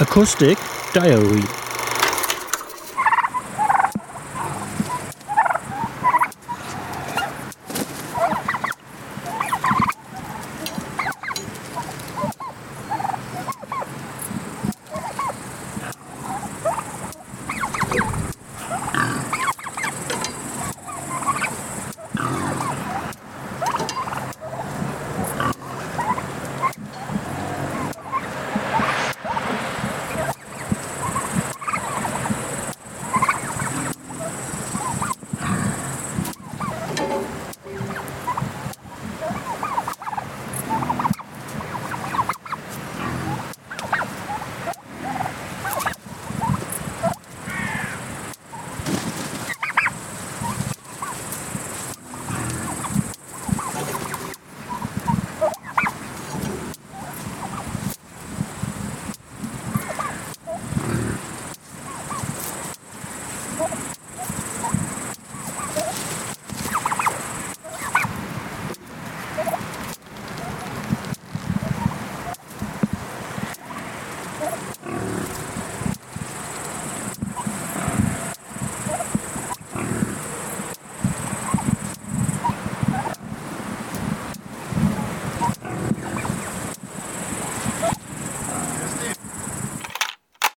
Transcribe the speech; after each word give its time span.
Acoustic 0.00 0.56
Diary. 0.94 1.67